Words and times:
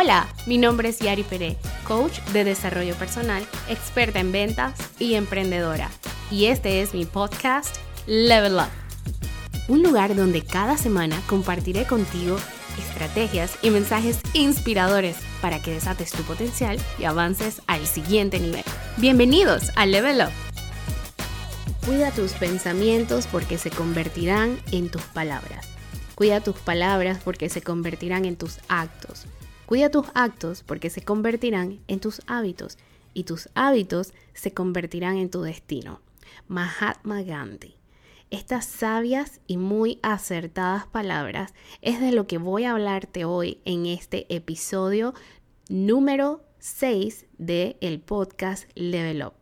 Hola, 0.00 0.28
mi 0.46 0.58
nombre 0.58 0.90
es 0.90 1.00
Yari 1.00 1.24
Pérez, 1.24 1.56
coach 1.82 2.20
de 2.32 2.44
desarrollo 2.44 2.94
personal, 2.94 3.44
experta 3.68 4.20
en 4.20 4.30
ventas 4.30 4.78
y 5.00 5.14
emprendedora. 5.14 5.90
Y 6.30 6.44
este 6.44 6.82
es 6.82 6.94
mi 6.94 7.04
podcast 7.04 7.78
Level 8.06 8.54
Up. 8.54 8.70
Un 9.66 9.82
lugar 9.82 10.14
donde 10.14 10.42
cada 10.42 10.76
semana 10.76 11.20
compartiré 11.26 11.84
contigo 11.84 12.36
estrategias 12.78 13.58
y 13.60 13.70
mensajes 13.70 14.20
inspiradores 14.34 15.16
para 15.42 15.60
que 15.60 15.72
desates 15.72 16.12
tu 16.12 16.22
potencial 16.22 16.78
y 17.00 17.02
avances 17.02 17.60
al 17.66 17.84
siguiente 17.84 18.38
nivel. 18.38 18.62
Bienvenidos 18.98 19.72
a 19.74 19.84
Level 19.84 20.20
Up. 20.20 20.32
Cuida 21.84 22.12
tus 22.12 22.34
pensamientos 22.34 23.26
porque 23.26 23.58
se 23.58 23.70
convertirán 23.70 24.60
en 24.70 24.90
tus 24.90 25.02
palabras. 25.02 25.66
Cuida 26.14 26.40
tus 26.40 26.54
palabras 26.54 27.18
porque 27.24 27.48
se 27.48 27.62
convertirán 27.62 28.26
en 28.26 28.36
tus 28.36 28.58
actos. 28.68 29.26
Cuida 29.68 29.90
tus 29.90 30.06
actos 30.14 30.62
porque 30.62 30.88
se 30.88 31.02
convertirán 31.02 31.80
en 31.88 32.00
tus 32.00 32.22
hábitos 32.26 32.78
y 33.12 33.24
tus 33.24 33.50
hábitos 33.54 34.14
se 34.32 34.54
convertirán 34.54 35.18
en 35.18 35.28
tu 35.28 35.42
destino. 35.42 36.00
Mahatma 36.46 37.20
Gandhi. 37.20 37.74
Estas 38.30 38.64
sabias 38.64 39.42
y 39.46 39.58
muy 39.58 39.98
acertadas 40.02 40.86
palabras 40.86 41.52
es 41.82 42.00
de 42.00 42.12
lo 42.12 42.26
que 42.26 42.38
voy 42.38 42.64
a 42.64 42.70
hablarte 42.70 43.26
hoy 43.26 43.60
en 43.66 43.84
este 43.84 44.24
episodio 44.34 45.12
número 45.68 46.40
6 46.60 47.26
del 47.36 47.76
el 47.82 48.00
podcast 48.00 48.70
Level 48.74 49.22
Up. 49.22 49.37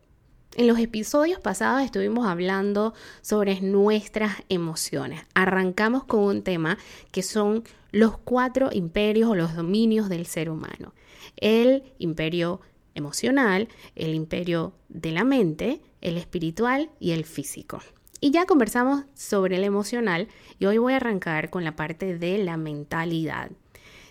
En 0.57 0.65
los 0.65 0.79
episodios 0.79 1.39
pasados 1.39 1.83
estuvimos 1.83 2.25
hablando 2.25 2.95
sobre 3.21 3.61
nuestras 3.61 4.37
emociones. 4.49 5.21
Arrancamos 5.35 6.03
con 6.03 6.21
un 6.21 6.41
tema 6.41 6.79
que 7.11 7.21
son 7.21 7.63
los 7.91 8.17
cuatro 8.17 8.69
imperios 8.73 9.29
o 9.29 9.35
los 9.35 9.55
dominios 9.55 10.09
del 10.09 10.25
ser 10.25 10.49
humano. 10.49 10.95
El 11.35 11.83
imperio 11.99 12.59
emocional, 12.95 13.67
el 13.93 14.15
imperio 14.15 14.73
de 14.89 15.11
la 15.11 15.23
mente, 15.23 15.79
el 16.01 16.17
espiritual 16.17 16.89
y 16.99 17.11
el 17.11 17.25
físico. 17.25 17.79
Y 18.19 18.31
ya 18.31 18.47
conversamos 18.47 19.03
sobre 19.13 19.57
el 19.57 19.63
emocional 19.63 20.27
y 20.57 20.65
hoy 20.65 20.79
voy 20.79 20.93
a 20.93 20.95
arrancar 20.95 21.51
con 21.51 21.65
la 21.65 21.75
parte 21.75 22.17
de 22.17 22.39
la 22.39 22.57
mentalidad. 22.57 23.51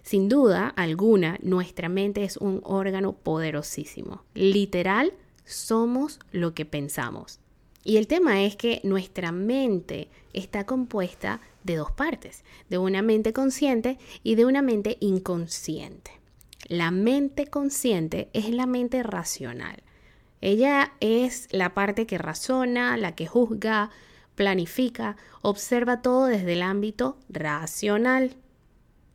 Sin 0.05 0.28
duda 0.28 0.69
alguna, 0.69 1.39
nuestra 1.42 1.89
mente 1.89 2.22
es 2.22 2.36
un 2.36 2.61
órgano 2.62 3.14
poderosísimo. 3.14 4.22
Literal, 4.34 5.12
somos 5.47 6.20
lo 6.33 6.52
que 6.52 6.66
pensamos. 6.66 7.41
Y 7.84 7.98
el 7.98 8.08
tema 8.08 8.42
es 8.42 8.56
que 8.56 8.80
nuestra 8.83 9.30
mente 9.30 10.11
está 10.33 10.66
compuesta 10.66 11.41
de 11.62 11.77
dos 11.77 11.92
partes, 11.92 12.44
de 12.69 12.78
una 12.78 13.00
mente 13.00 13.33
consciente 13.33 13.98
y 14.24 14.34
de 14.34 14.44
una 14.44 14.61
mente 14.61 14.98
inconsciente. 15.00 16.11
La 16.69 16.91
mente 16.91 17.47
consciente 17.47 18.28
es 18.33 18.50
la 18.50 18.67
mente 18.67 19.05
racional. 19.05 19.84
Ella 20.41 20.94
es 20.98 21.47
la 21.52 21.74
parte 21.74 22.06
que 22.06 22.19
razona, 22.19 22.97
la 22.97 23.14
que 23.14 23.28
juzga, 23.28 23.91
planifica, 24.34 25.17
observa 25.42 26.02
todo 26.02 26.27
desde 26.27 26.55
el 26.55 26.62
ámbito 26.62 27.19
racional. 27.28 28.36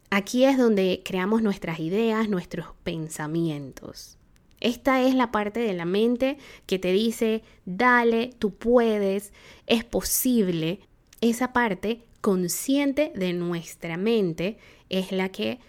Aquí 0.09 0.45
es 0.45 0.57
donde 0.57 1.01
creamos 1.03 1.41
nuestras 1.41 1.79
ideas, 1.79 2.29
nuestros 2.29 2.67
pensamientos. 2.83 4.17
Esta 4.61 5.01
es 5.01 5.15
la 5.15 5.31
parte 5.31 5.59
de 5.59 5.73
la 5.73 5.85
mente 5.85 6.37
que 6.67 6.79
te 6.79 6.93
dice, 6.93 7.43
dale, 7.65 8.29
tú 8.39 8.53
puedes, 8.55 9.33
es 9.67 9.83
posible. 9.83 10.79
Esa 11.19 11.51
parte 11.51 12.03
consciente 12.21 13.11
de 13.15 13.33
nuestra 13.33 13.97
mente 13.97 14.57
es 14.89 15.11
la 15.11 15.29
que 15.29 15.59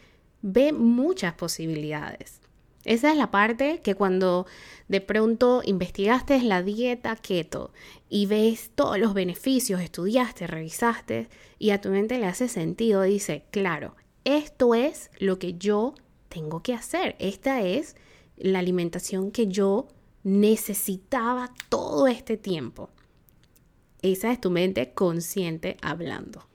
ve 0.42 0.72
muchas 0.72 1.34
posibilidades. 1.34 2.42
Esa 2.84 3.12
es 3.12 3.16
la 3.16 3.30
parte 3.30 3.80
que 3.83 3.94
cuando 3.94 4.46
de 4.89 5.00
pronto 5.00 5.62
investigaste 5.64 6.42
la 6.42 6.62
dieta 6.62 7.14
keto 7.17 7.72
y 8.08 8.27
ves 8.27 8.72
todos 8.74 8.98
los 8.98 9.14
beneficios, 9.14 9.80
estudiaste, 9.80 10.46
revisaste 10.48 11.28
y 11.58 11.70
a 11.70 11.80
tu 11.80 11.90
mente 11.90 12.18
le 12.18 12.27
hace 12.27 12.48
sentido, 12.48 13.02
dice, 13.02 13.44
claro, 13.52 13.94
esto 14.24 14.74
es 14.74 15.11
lo 15.18 15.38
que 15.38 15.55
yo 15.55 15.94
tengo 16.28 16.62
que 16.62 16.74
hacer, 16.74 17.14
esta 17.20 17.62
es 17.62 17.94
la 18.42 18.58
alimentación 18.58 19.30
que 19.30 19.47
yo 19.47 19.89
necesitaba 20.25 21.53
todo 21.69 22.08
este 22.08 22.36
tiempo. 22.36 22.91
Esa 24.03 24.33
es 24.33 24.41
tu 24.41 24.51
mente 24.51 24.92
consciente 24.92 25.77
hablando. 25.80 26.48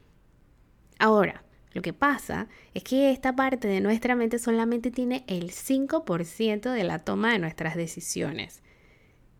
Ahora, 1.00 1.44
lo 1.72 1.81
que 1.81 1.94
pasa 1.94 2.50
es 2.74 2.84
que 2.84 3.12
esta 3.12 3.36
parte 3.36 3.68
de 3.68 3.81
nuestra 3.81 4.16
mente 4.16 4.40
solamente 4.40 4.92
tiene 4.92 5.24
el 5.28 5.52
5% 5.52 6.72
de 6.72 6.84
la 6.84 7.00
toma 7.00 7.31
de 7.31 7.40
nuestras 7.40 7.75
decisiones 7.75 8.62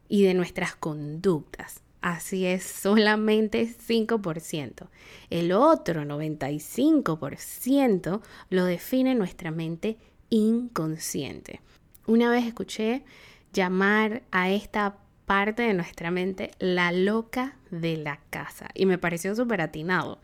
y 0.08 0.24
de 0.24 0.34
nuestras 0.34 0.76
conductas. 0.76 1.82
Así 2.00 2.46
es, 2.46 2.64
solamente 2.64 3.68
5%. 3.68 4.88
El 5.30 5.52
otro 5.52 6.04
95% 6.04 8.22
lo 8.50 8.66
define 8.66 9.16
nuestra 9.16 9.52
mente 9.52 9.98
inconsciente. 10.30 11.60
Una 12.08 12.32
vez 12.32 12.46
escuché 12.46 13.04
llamar 13.52 14.24
a 14.32 14.50
esta 14.50 14.98
parte 15.26 15.64
de 15.64 15.74
nuestra 15.74 16.10
mente 16.10 16.52
la 16.58 16.94
loca 16.94 17.58
de 17.70 17.98
la 17.98 18.22
casa 18.30 18.70
y 18.74 18.86
me 18.86 18.98
pareció 18.98 19.36
súper 19.36 19.60
atinado. 19.60 20.22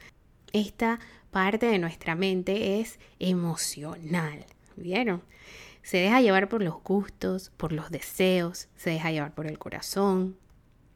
Esta 0.53 1.01
parte 1.29 1.65
de 1.65 1.79
nuestra 1.79 2.15
mente 2.15 2.79
es 2.79 2.99
emocional, 3.19 4.45
¿vieron? 4.77 5.23
Se 5.81 5.97
deja 5.97 6.21
llevar 6.21 6.47
por 6.47 6.63
los 6.63 6.81
gustos, 6.81 7.51
por 7.57 7.73
los 7.73 7.91
deseos, 7.91 8.69
se 8.77 8.91
deja 8.91 9.11
llevar 9.11 9.35
por 9.35 9.45
el 9.45 9.59
corazón. 9.59 10.37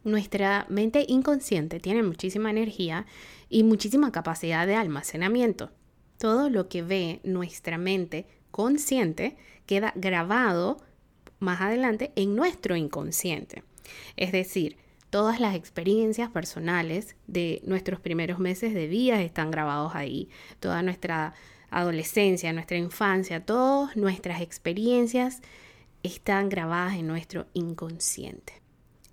Nuestra 0.05 0.67
mente 0.69 1.05
inconsciente 1.09 1.81
tiene 1.81 2.01
muchísima 2.01 2.49
energía 2.49 3.05
y 3.49 3.63
muchísima 3.63 4.13
capacidad 4.13 4.65
de 4.65 4.75
almacenamiento. 4.75 5.69
Todo 6.17 6.49
lo 6.49 6.69
que 6.69 6.81
ve 6.81 7.19
nuestra 7.25 7.77
mente 7.77 8.25
consciente 8.57 9.37
queda 9.67 9.93
grabado 9.95 10.77
más 11.37 11.61
adelante 11.61 12.11
en 12.15 12.35
nuestro 12.35 12.75
inconsciente. 12.75 13.63
Es 14.15 14.31
decir, 14.31 14.77
todas 15.11 15.39
las 15.39 15.53
experiencias 15.53 16.31
personales 16.31 17.15
de 17.27 17.61
nuestros 17.65 17.99
primeros 17.99 18.39
meses 18.39 18.73
de 18.73 18.87
vida 18.87 19.21
están 19.21 19.51
grabados 19.51 19.93
ahí. 19.93 20.29
Toda 20.59 20.81
nuestra 20.81 21.35
adolescencia, 21.69 22.51
nuestra 22.51 22.77
infancia, 22.77 23.45
todas 23.45 23.95
nuestras 23.95 24.41
experiencias 24.41 25.43
están 26.01 26.49
grabadas 26.49 26.95
en 26.95 27.05
nuestro 27.05 27.45
inconsciente. 27.53 28.53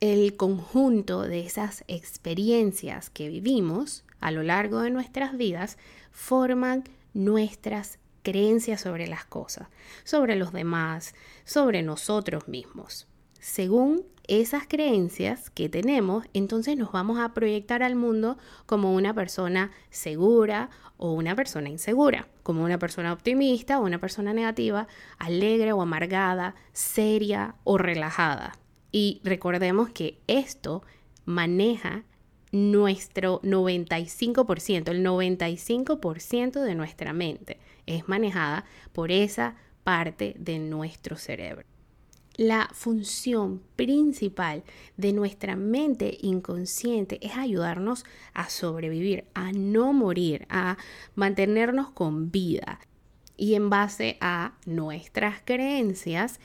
El 0.00 0.36
conjunto 0.36 1.20
de 1.20 1.40
esas 1.44 1.84
experiencias 1.86 3.10
que 3.10 3.28
vivimos 3.28 4.06
a 4.20 4.30
lo 4.30 4.42
largo 4.42 4.80
de 4.80 4.90
nuestras 4.90 5.36
vidas 5.36 5.76
forman 6.12 6.84
nuestras 7.12 7.98
creencias 8.24 8.80
sobre 8.80 9.06
las 9.06 9.24
cosas, 9.24 9.68
sobre 10.02 10.34
los 10.34 10.52
demás, 10.52 11.14
sobre 11.44 11.82
nosotros 11.82 12.48
mismos. 12.48 13.06
Según 13.38 14.02
esas 14.26 14.66
creencias 14.66 15.50
que 15.50 15.68
tenemos, 15.68 16.24
entonces 16.32 16.78
nos 16.78 16.90
vamos 16.90 17.18
a 17.20 17.34
proyectar 17.34 17.82
al 17.82 17.94
mundo 17.94 18.38
como 18.64 18.94
una 18.94 19.12
persona 19.12 19.70
segura 19.90 20.70
o 20.96 21.12
una 21.12 21.36
persona 21.36 21.68
insegura, 21.68 22.26
como 22.42 22.64
una 22.64 22.78
persona 22.78 23.12
optimista 23.12 23.78
o 23.78 23.84
una 23.84 24.00
persona 24.00 24.32
negativa, 24.32 24.88
alegre 25.18 25.72
o 25.72 25.82
amargada, 25.82 26.54
seria 26.72 27.56
o 27.64 27.76
relajada. 27.76 28.56
Y 28.90 29.20
recordemos 29.24 29.90
que 29.90 30.20
esto 30.26 30.82
maneja 31.26 32.04
nuestro 32.50 33.42
95%, 33.42 34.88
el 34.88 35.04
95% 35.04 36.62
de 36.62 36.74
nuestra 36.74 37.12
mente 37.12 37.58
es 37.86 38.08
manejada 38.08 38.64
por 38.92 39.10
esa 39.10 39.56
parte 39.84 40.34
de 40.38 40.58
nuestro 40.58 41.16
cerebro. 41.16 41.66
La 42.36 42.68
función 42.72 43.62
principal 43.76 44.64
de 44.96 45.12
nuestra 45.12 45.54
mente 45.54 46.18
inconsciente 46.20 47.24
es 47.24 47.36
ayudarnos 47.36 48.04
a 48.32 48.50
sobrevivir, 48.50 49.24
a 49.34 49.52
no 49.52 49.92
morir, 49.92 50.46
a 50.50 50.76
mantenernos 51.14 51.90
con 51.90 52.32
vida. 52.32 52.80
Y 53.36 53.54
en 53.54 53.70
base 53.70 54.16
a 54.20 54.54
nuestras 54.66 55.42
creencias, 55.44 56.40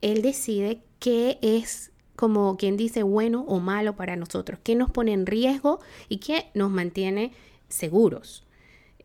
Él 0.00 0.22
decide 0.22 0.82
qué 0.98 1.38
es 1.42 1.92
como 2.16 2.56
quien 2.56 2.76
dice 2.76 3.04
bueno 3.04 3.44
o 3.46 3.60
malo 3.60 3.94
para 3.94 4.16
nosotros, 4.16 4.58
qué 4.64 4.74
nos 4.74 4.90
pone 4.90 5.12
en 5.12 5.26
riesgo 5.26 5.78
y 6.08 6.18
qué 6.18 6.50
nos 6.54 6.70
mantiene 6.72 7.32
seguros. 7.68 8.44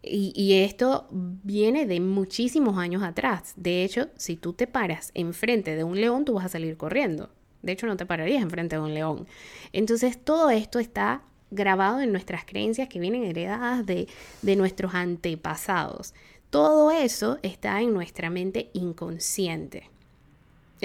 Y, 0.07 0.54
esto 0.54 1.07
viene 1.12 1.86
de 1.86 2.00
muchísimos 2.00 2.78
años 2.78 3.04
atrás. 3.04 3.54
De 3.56 3.84
hecho, 3.84 4.10
si 4.16 4.36
tú 4.36 4.54
te 4.54 4.68
paras 4.68 5.12
enfrente 5.13 5.75
de 5.75 5.84
un 5.84 6.00
león, 6.00 6.25
tú 6.25 6.34
vas 6.34 6.46
a 6.46 6.50
salir 6.50 6.78
corriendo. 6.78 7.30
De 7.62 7.72
hecho, 7.72 7.88
no 7.88 7.98
te 7.98 8.06
pararías 8.06 8.44
enfrente 8.44 8.75
de 8.75 8.81
un 8.81 8.94
león. 8.94 9.28
Entonces, 9.74 10.24
todo 10.24 10.50
esto 10.52 10.80
está 10.80 11.24
grabado 11.50 12.02
en 12.02 12.12
nuestras 12.12 12.46
creencias 12.46 12.88
que 12.90 13.00
vienen 13.00 13.24
heredadas 13.24 13.86
de, 13.86 14.07
de 14.42 14.56
nuestros 14.56 14.94
antepasados. 14.94 16.13
todo 16.50 16.92
eso 16.92 17.40
está 17.42 17.81
en 17.81 17.94
nuestra 17.94 18.30
mente 18.30 18.69
inconsciente. 18.74 19.90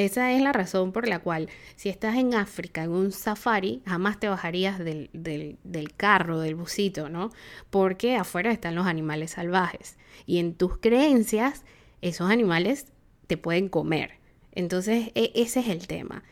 Esa 0.05 0.32
es 0.32 0.41
la 0.41 0.55
razón 0.55 0.93
por 0.93 1.06
la 1.06 1.19
cual 1.19 1.50
si 1.76 1.91
estás 1.91 2.17
en 2.17 2.32
África 2.35 2.85
en 2.85 2.91
un 2.91 3.12
safari, 3.12 3.82
jamás 3.85 4.19
te 4.19 4.31
bajarías 4.31 4.79
del, 4.79 5.11
del, 5.12 5.94
carro, 5.94 6.41
del 6.41 6.55
busito, 6.55 7.11
¿no? 7.11 7.31
Porque 7.69 8.17
afuera 8.17 8.50
están 8.50 8.75
los 8.75 8.87
animales 8.87 9.32
salvajes. 9.32 9.99
Y 10.25 10.38
en 10.38 10.55
tus 10.55 10.79
creencias, 10.79 11.64
esos 12.00 12.31
animales 12.31 12.87
te 13.26 13.37
pueden 13.37 13.69
comer. 13.69 14.12
Entonces, 14.52 15.11
e, 15.14 15.32
ese 15.35 15.61
es 15.61 15.69
el 15.69 15.87
tema. 15.87 16.25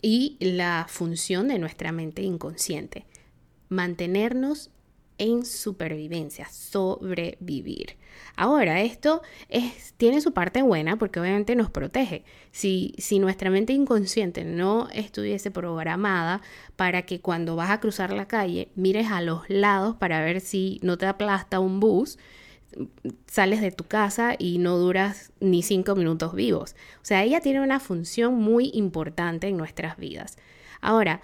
Y 0.00 0.38
la 0.40 0.86
función 0.88 1.48
de 1.48 1.58
nuestra 1.58 1.92
mente 1.92 2.22
inconsciente. 2.22 3.04
Mantenernos 3.68 4.70
en 5.20 5.44
supervivencia, 5.44 6.48
sobrevivir. 6.50 7.98
Ahora, 8.36 8.80
esto 8.80 9.20
es, 9.50 9.92
tiene 9.98 10.22
su 10.22 10.32
parte 10.32 10.62
buena 10.62 10.96
porque 10.96 11.20
obviamente 11.20 11.54
nos 11.54 11.70
protege. 11.70 12.24
Si, 12.50 12.94
si 12.96 13.18
nuestra 13.18 13.50
mente 13.50 13.74
inconsciente 13.74 14.44
no 14.44 14.88
estuviese 14.92 15.50
programada 15.50 16.40
para 16.74 17.02
que 17.02 17.20
cuando 17.20 17.54
vas 17.54 17.70
a 17.70 17.80
cruzar 17.80 18.12
la 18.12 18.26
calle 18.26 18.72
mires 18.74 19.10
a 19.10 19.20
los 19.20 19.42
lados 19.48 19.96
para 19.96 20.24
ver 20.24 20.40
si 20.40 20.80
no 20.82 20.96
te 20.96 21.04
aplasta 21.06 21.60
un 21.60 21.80
bus, 21.80 22.18
sales 23.26 23.60
de 23.60 23.72
tu 23.72 23.84
casa 23.84 24.36
y 24.38 24.56
no 24.56 24.78
duras 24.78 25.32
ni 25.40 25.62
cinco 25.62 25.94
minutos 25.96 26.34
vivos. 26.34 26.76
O 26.96 27.04
sea, 27.04 27.22
ella 27.24 27.40
tiene 27.40 27.60
una 27.60 27.78
función 27.78 28.36
muy 28.36 28.70
importante 28.72 29.48
en 29.48 29.58
nuestras 29.58 29.98
vidas. 29.98 30.38
Ahora, 30.80 31.20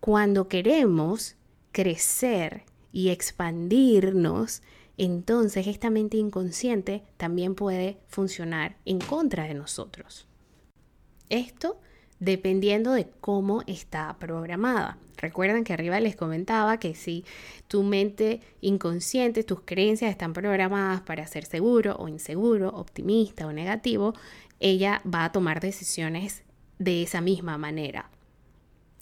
cuando 0.00 0.48
queremos 0.48 1.36
crecer 1.70 2.64
y 2.92 3.08
expandirnos, 3.08 4.62
entonces 4.98 5.66
esta 5.66 5.90
mente 5.90 6.18
inconsciente 6.18 7.02
también 7.16 7.54
puede 7.54 7.98
funcionar 8.08 8.76
en 8.84 8.98
contra 8.98 9.44
de 9.44 9.54
nosotros. 9.54 10.26
Esto 11.28 11.80
dependiendo 12.22 12.92
de 12.92 13.08
cómo 13.20 13.64
está 13.66 14.16
programada. 14.20 14.96
Recuerden 15.16 15.64
que 15.64 15.72
arriba 15.72 15.98
les 15.98 16.14
comentaba 16.14 16.78
que 16.78 16.94
si 16.94 17.24
tu 17.66 17.82
mente 17.82 18.40
inconsciente, 18.60 19.42
tus 19.42 19.62
creencias 19.62 20.12
están 20.12 20.32
programadas 20.32 21.00
para 21.00 21.26
ser 21.26 21.44
seguro 21.44 21.96
o 21.98 22.06
inseguro, 22.06 22.68
optimista 22.68 23.48
o 23.48 23.52
negativo, 23.52 24.14
ella 24.60 25.02
va 25.04 25.24
a 25.24 25.32
tomar 25.32 25.58
decisiones 25.58 26.44
de 26.78 27.02
esa 27.02 27.20
misma 27.20 27.58
manera. 27.58 28.08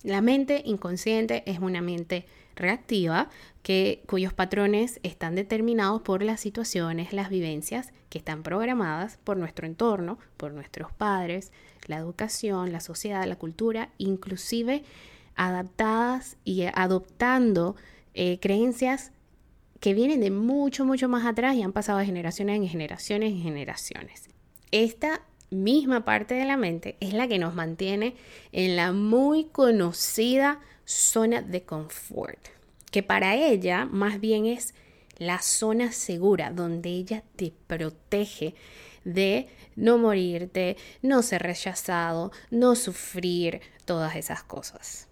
La 0.03 0.21
mente 0.21 0.63
inconsciente 0.65 1.43
es 1.47 1.59
una 1.59 1.83
mente 1.83 2.27
reactiva 2.57 3.29
que, 3.63 4.03
cuyos 4.07 4.33
patrones 4.33 5.01
están 5.03 5.35
determinados 5.35 6.03
por 6.03 6.23
las 6.23 6.41
situaciones, 6.41 7.13
las 7.13 7.29
vivencias 7.29 7.93
que 8.09 8.19
están 8.19 8.43
programadas 8.43 9.19
por 9.25 9.37
nuestro 9.37 9.67
entorno, 9.67 10.19
por 10.37 10.53
nuestros 10.53 10.93
padres, 10.93 11.53
la 11.87 11.97
educación, 11.97 12.73
la 12.73 12.81
sociedad, 12.81 13.27
la 13.27 13.37
cultura, 13.37 13.91
inclusive 13.99 14.85
adaptadas 15.37 16.37
y 16.45 16.65
adoptando 16.75 17.77
eh, 18.15 18.39
creencias 18.41 19.13
que 19.81 19.95
vienen 19.95 20.21
de 20.21 20.31
mucho, 20.31 20.85
mucho 20.85 21.09
más 21.09 21.27
atrás 21.27 21.57
y 21.57 21.63
han 21.63 21.73
pasado 21.73 21.99
de 21.99 22.07
generaciones 22.07 22.57
en 22.57 22.69
generaciones 22.69 23.33
en 23.33 23.43
generaciones. 23.43 24.29
Esta 24.71 25.23
misma 25.51 26.05
parte 26.05 26.35
de 26.35 26.45
la 26.45 26.57
mente 26.57 26.97
es 27.01 27.13
la 27.13 27.29
que 27.29 27.39
nos 27.39 27.55
mantiene 27.55 28.15
en 28.53 28.77
la 28.77 28.93
muy 28.93 29.45
conocida 29.45 30.61
zona 30.85 31.43
de 31.43 31.63
confort, 31.63 32.39
que 32.91 33.03
para 33.03 33.37
ella 33.37 33.85
más 33.85 34.21
bien 34.21 34.47
es 34.47 34.75
la 35.19 35.41
zona 35.41 35.93
segura 35.93 36.51
donde 36.51 36.89
ella 36.91 37.23
te 37.37 37.53
protege 37.67 38.55
de 39.05 39.49
no 39.77 39.99
morirte, 39.99 40.77
no 41.03 41.23
ser 41.23 41.43
rechazado, 41.43 42.33
no 42.51 42.75
sufrir, 42.75 43.61
todas 43.91 44.15
esas 44.15 44.45
cosas. 44.45 45.09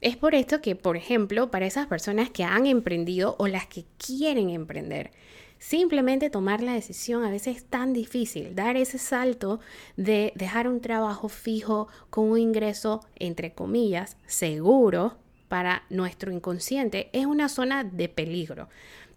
Es 0.00 0.16
por 0.16 0.34
esto 0.34 0.60
que, 0.60 0.74
por 0.74 0.96
ejemplo, 0.96 1.52
para 1.52 1.66
esas 1.66 1.86
personas 1.86 2.28
que 2.28 2.42
han 2.42 2.66
emprendido 2.66 3.36
o 3.38 3.46
las 3.46 3.68
que 3.68 3.84
quieren 4.04 4.50
emprender, 4.50 5.12
simplemente 5.60 6.30
tomar 6.30 6.62
la 6.62 6.72
decisión 6.72 7.22
a 7.22 7.30
veces 7.30 7.58
es 7.58 7.64
tan 7.64 7.92
difícil, 7.92 8.56
dar 8.56 8.76
ese 8.76 8.98
salto 8.98 9.60
de 9.96 10.32
dejar 10.34 10.66
un 10.66 10.80
trabajo 10.80 11.28
fijo 11.28 11.86
con 12.08 12.30
un 12.30 12.38
ingreso, 12.38 13.06
entre 13.14 13.52
comillas, 13.52 14.16
seguro 14.26 15.18
para 15.48 15.84
nuestro 15.90 16.32
inconsciente, 16.32 17.10
es 17.12 17.26
una 17.26 17.48
zona 17.48 17.84
de 17.84 18.08
peligro. 18.08 18.68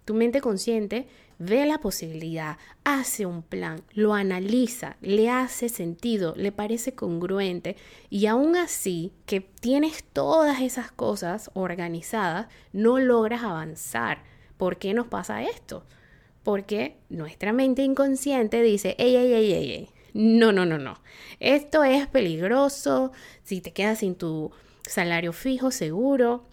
Tu 0.05 0.13
mente 0.13 0.41
consciente 0.41 1.07
ve 1.39 1.65
la 1.65 1.79
posibilidad, 1.79 2.57
hace 2.83 3.25
un 3.25 3.41
plan, 3.41 3.81
lo 3.93 4.13
analiza, 4.13 4.97
le 5.01 5.29
hace 5.29 5.69
sentido, 5.69 6.33
le 6.35 6.51
parece 6.51 6.93
congruente 6.93 7.77
y 8.09 8.25
aún 8.25 8.57
así 8.57 9.13
que 9.25 9.39
tienes 9.39 10.03
todas 10.03 10.61
esas 10.61 10.91
cosas 10.91 11.51
organizadas, 11.53 12.47
no 12.73 12.99
logras 12.99 13.43
avanzar. 13.43 14.23
¿Por 14.57 14.77
qué 14.77 14.93
nos 14.93 15.07
pasa 15.07 15.43
esto? 15.43 15.85
Porque 16.43 16.97
nuestra 17.09 17.53
mente 17.53 17.83
inconsciente 17.83 18.61
dice, 18.61 18.95
ey, 18.97 19.15
ey, 19.15 19.33
ey, 19.33 19.53
ey, 19.53 19.71
ey. 19.71 19.89
No, 20.13 20.51
no, 20.51 20.65
no, 20.65 20.77
no. 20.77 20.99
Esto 21.39 21.83
es 21.83 22.07
peligroso. 22.07 23.11
Si 23.43 23.61
te 23.61 23.71
quedas 23.71 23.99
sin 23.99 24.15
tu 24.15 24.51
salario 24.85 25.33
fijo, 25.33 25.71
seguro, 25.71 26.43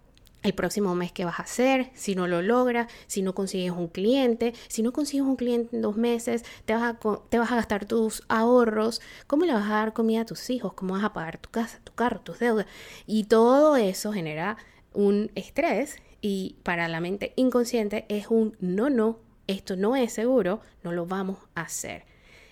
el 0.42 0.54
próximo 0.54 0.94
mes 0.94 1.12
qué 1.12 1.25
vas 1.25 1.38
a 1.38 1.42
hacer, 1.42 1.90
si 1.94 2.14
no 2.14 2.26
lo 2.26 2.40
logras, 2.40 2.90
si 3.06 3.22
no 3.22 3.34
consigues 3.34 3.72
un 3.72 3.88
cliente, 3.88 4.54
si 4.69 4.82
no 4.82 4.92
consigues 4.92 5.26
un 5.26 5.37
cliente 5.37 5.76
en 5.76 5.82
dos 5.82 5.96
meses, 5.96 6.44
te 6.64 6.75
vas, 6.75 6.82
a, 6.82 6.98
te 7.28 7.38
vas 7.38 7.52
a 7.52 7.56
gastar 7.56 7.84
tus 7.84 8.22
ahorros, 8.28 9.02
cómo 9.26 9.44
le 9.44 9.52
vas 9.52 9.66
a 9.66 9.75
dar 9.75 9.93
comida 9.93 10.22
a 10.22 10.26
tus 10.26 10.48
hijos, 10.50 10.72
cómo 10.72 10.94
vas 10.94 11.04
a 11.04 11.12
pagar 11.12 11.38
tu 11.38 11.50
casa, 11.50 11.81
tu 11.84 11.93
carro, 11.93 12.20
tus 12.20 12.38
deudas. 12.38 12.66
Y 13.06 13.25
todo 13.25 13.76
eso 13.76 14.12
genera 14.12 14.56
un 14.93 15.31
estrés 15.34 15.96
y 16.22 16.56
para 16.62 16.88
la 16.88 17.00
mente 17.00 17.32
inconsciente 17.36 18.06
es 18.08 18.28
un 18.28 18.56
no, 18.60 18.88
no, 18.88 19.19
esto 19.50 19.76
no 19.76 19.97
es 19.97 20.12
seguro, 20.12 20.61
no 20.82 20.93
lo 20.93 21.06
vamos 21.06 21.38
a 21.55 21.62
hacer. 21.62 22.05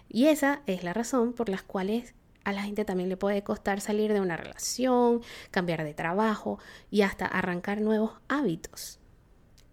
Y 0.08 0.26
esa 0.26 0.62
es 0.66 0.82
la 0.84 0.92
razón 0.92 1.32
por 1.32 1.48
la 1.48 1.58
cual 1.58 2.04
a 2.44 2.52
la 2.52 2.62
gente 2.62 2.84
también 2.84 3.08
le 3.08 3.16
puede 3.16 3.42
costar 3.42 3.80
salir 3.80 4.12
de 4.12 4.20
una 4.20 4.36
relación, 4.36 5.20
cambiar 5.50 5.84
de 5.84 5.94
trabajo 5.94 6.58
y 6.90 7.02
hasta 7.02 7.26
arrancar 7.26 7.80
nuevos 7.80 8.12
hábitos. 8.28 8.98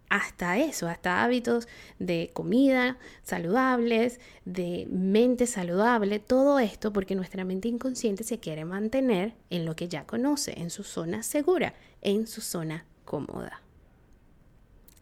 Hasta 0.09 0.59
eso, 0.59 0.87
hasta 0.87 1.23
hábitos 1.23 1.67
de 1.97 2.29
comida 2.33 2.97
saludables, 3.23 4.19
de 4.45 4.87
mente 4.89 5.47
saludable, 5.47 6.19
todo 6.19 6.59
esto 6.59 6.93
porque 6.93 7.15
nuestra 7.15 7.43
mente 7.43 7.67
inconsciente 7.69 8.23
se 8.23 8.39
quiere 8.39 8.65
mantener 8.65 9.33
en 9.49 9.65
lo 9.65 9.75
que 9.75 9.87
ya 9.87 10.05
conoce, 10.05 10.59
en 10.59 10.69
su 10.69 10.83
zona 10.83 11.23
segura, 11.23 11.73
en 12.01 12.27
su 12.27 12.41
zona 12.41 12.85
cómoda. 13.03 13.64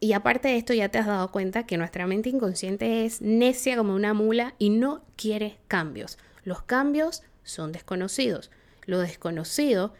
Y 0.03 0.11
aparte 0.11 0.49
de 0.49 0.57
esto 0.57 0.73
ya 0.73 0.89
te 0.89 0.97
has 0.97 1.05
dado 1.07 1.31
cuenta 1.31 1.65
que 1.65 1.77
nuestra 1.77 2.07
mente 2.07 2.27
inconsciente 2.27 3.05
es 3.05 3.21
necia 3.21 3.77
como 3.77 3.95
una 3.95 4.13
mula 4.13 4.53
y 4.59 4.69
no 4.69 5.05
quiere 5.15 5.59
cambios. 5.69 6.17
Los 6.43 6.61
cambios 6.61 7.23
son 7.43 7.71
desconocidos. 7.71 8.51
Lo 8.85 8.99
desconocido 8.99 9.93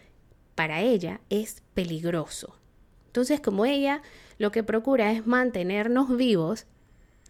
para 0.55 0.81
ella 0.81 1.21
es 1.29 1.63
peligroso. 1.73 2.59
Entonces, 3.05 3.39
como 3.39 3.63
ella 3.63 4.01
lo 4.39 4.51
que 4.51 4.61
procura 4.61 5.09
es 5.13 5.25
mantenernos 5.25 6.17
vivos, 6.17 6.65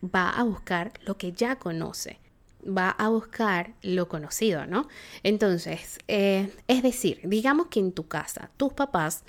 va 0.04 0.32
a 0.32 0.42
buscar 0.42 0.94
lo 1.06 1.16
que 1.16 1.32
ya 1.32 1.58
conoce, 1.58 2.20
va 2.66 2.90
a 2.90 3.08
buscar 3.10 3.76
lo 3.84 4.10
conocido, 4.10 4.66
¿no? 4.66 4.88
Entonces, 5.22 6.00
eh, 6.08 6.50
es 6.68 6.82
decir, 6.82 7.20
digamos 7.24 7.68
que 7.68 7.82
en 7.82 7.92
tu 7.92 8.08
casa 8.08 8.50
tus 8.58 8.74
papás 8.74 9.26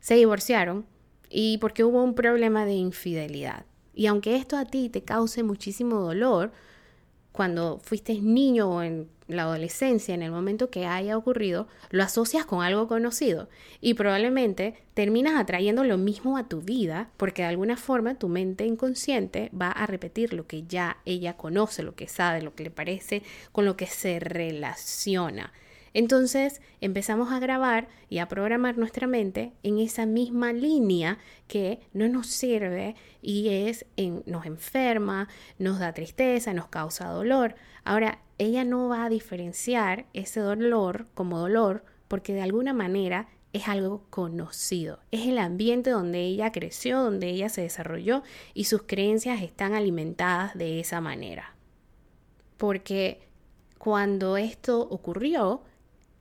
se 0.00 0.16
divorciaron 0.16 0.84
y 1.30 1.58
porque 1.58 1.84
hubo 1.84 2.02
un 2.02 2.14
problema 2.14 2.64
de 2.64 2.74
infidelidad. 2.74 3.64
Y 3.94 4.06
aunque 4.06 4.36
esto 4.36 4.56
a 4.56 4.64
ti 4.64 4.88
te 4.88 5.02
cause 5.02 5.42
muchísimo 5.42 6.00
dolor, 6.00 6.52
cuando 7.32 7.78
fuiste 7.82 8.20
niño 8.20 8.68
o 8.70 8.82
en 8.82 9.08
la 9.28 9.42
adolescencia, 9.42 10.14
en 10.14 10.22
el 10.22 10.30
momento 10.30 10.70
que 10.70 10.86
haya 10.86 11.16
ocurrido, 11.16 11.68
lo 11.90 12.02
asocias 12.02 12.46
con 12.46 12.62
algo 12.64 12.88
conocido 12.88 13.48
y 13.80 13.94
probablemente 13.94 14.74
terminas 14.94 15.38
atrayendo 15.38 15.84
lo 15.84 15.98
mismo 15.98 16.38
a 16.38 16.48
tu 16.48 16.62
vida 16.62 17.10
porque 17.16 17.42
de 17.42 17.48
alguna 17.48 17.76
forma 17.76 18.14
tu 18.14 18.28
mente 18.28 18.64
inconsciente 18.64 19.50
va 19.58 19.70
a 19.70 19.86
repetir 19.86 20.32
lo 20.32 20.46
que 20.46 20.64
ya 20.64 20.96
ella 21.04 21.36
conoce, 21.36 21.82
lo 21.82 21.94
que 21.94 22.08
sabe, 22.08 22.42
lo 22.42 22.54
que 22.54 22.64
le 22.64 22.70
parece, 22.70 23.22
con 23.52 23.66
lo 23.66 23.76
que 23.76 23.86
se 23.86 24.18
relaciona. 24.18 25.52
Entonces 25.98 26.60
empezamos 26.80 27.32
a 27.32 27.40
grabar 27.40 27.88
y 28.08 28.18
a 28.18 28.28
programar 28.28 28.78
nuestra 28.78 29.08
mente 29.08 29.52
en 29.64 29.80
esa 29.80 30.06
misma 30.06 30.52
línea 30.52 31.18
que 31.48 31.80
no 31.92 32.06
nos 32.06 32.28
sirve 32.28 32.94
y 33.20 33.48
es 33.48 33.84
nos 34.24 34.46
enferma, 34.46 35.28
nos 35.58 35.80
da 35.80 35.92
tristeza, 35.92 36.54
nos 36.54 36.68
causa 36.68 37.08
dolor. 37.08 37.56
Ahora, 37.82 38.20
ella 38.38 38.62
no 38.62 38.88
va 38.88 39.06
a 39.06 39.08
diferenciar 39.08 40.06
ese 40.12 40.38
dolor 40.38 41.08
como 41.14 41.40
dolor 41.40 41.84
porque 42.06 42.32
de 42.32 42.42
alguna 42.42 42.72
manera 42.72 43.26
es 43.52 43.66
algo 43.66 44.04
conocido, 44.08 45.00
es 45.10 45.26
el 45.26 45.38
ambiente 45.38 45.90
donde 45.90 46.20
ella 46.20 46.52
creció, 46.52 47.02
donde 47.02 47.28
ella 47.28 47.48
se 47.48 47.62
desarrolló 47.62 48.22
y 48.54 48.66
sus 48.66 48.82
creencias 48.84 49.42
están 49.42 49.74
alimentadas 49.74 50.56
de 50.56 50.78
esa 50.78 51.00
manera. 51.00 51.56
porque 52.56 53.20
cuando 53.78 54.36
esto 54.36 54.80
ocurrió, 54.80 55.62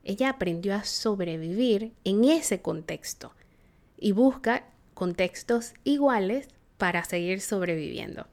ella 0.08 0.30
aprendió 0.30 0.74
a 0.74 0.86
sobrevivir 0.86 1.92
en 2.06 2.24
ese 2.24 2.62
contexto 2.62 3.34
y 3.98 4.14
busca 4.14 4.64
contextos 4.94 5.74
iguales 5.84 6.48
para 6.78 7.04
seguir 7.04 7.42
sobreviviendo, 7.42 8.26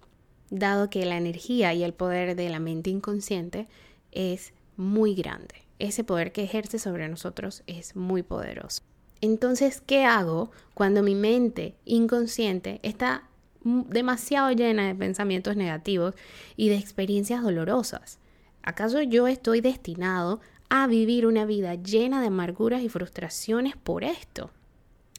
dado 0.51 0.89
que 0.89 1.05
la 1.05 1.17
energía 1.17 1.75
y 1.75 1.83
el 1.83 1.93
poder 1.93 2.37
de 2.37 2.49
la 2.49 2.61
mente 2.61 2.91
inconsciente 2.91 3.67
es 4.13 4.55
muy 4.77 5.17
grande. 5.17 5.55
Ese 5.81 6.05
poder 6.05 6.31
que 6.31 6.45
ejerce 6.45 6.79
sobre 6.79 7.09
nosotros 7.09 7.65
es 7.67 7.97
muy 7.97 8.23
poderoso. 8.23 8.83
Entonces, 9.21 9.83
¿qué 9.85 10.05
hago 10.05 10.53
cuando 10.75 11.03
mi 11.03 11.17
mente 11.17 11.75
inconsciente 11.85 12.79
está 12.85 13.25
demasiado 13.65 14.53
llena 14.53 14.87
de 14.87 14.95
pensamientos 14.95 15.57
negativos 15.57 16.15
y 16.57 16.69
de 16.69 16.77
experiencias 16.77 17.43
dolorosas? 17.43 18.21
¿Acaso 18.63 19.03
yo 19.03 19.27
estoy 19.27 19.61
destinado 19.61 20.41
a 20.83 20.87
vivir 20.87 21.27
una 21.27 21.45
vida 21.45 21.75
llena 21.75 22.21
de 22.21 22.27
amarguras 22.27 22.83
y 22.83 22.89
frustraciones 22.89 23.77
por 23.77 24.05
esto? 24.05 24.51